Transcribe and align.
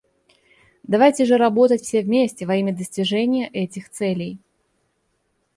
Давайте 0.81 1.25
же 1.25 1.37
работать 1.37 1.83
все 1.83 2.01
вместе 2.01 2.47
во 2.47 2.55
имя 2.55 2.75
достижения 2.75 3.47
этих 3.47 3.91
целей! 3.91 4.39